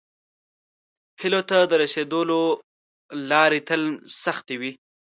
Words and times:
هیلو 1.21 1.41
ته 1.49 1.57
د 1.69 1.71
راسیدلو 1.81 2.41
لارې 3.31 3.59
تل 3.67 3.81
سختې 4.23 4.55
وي. 4.61 4.71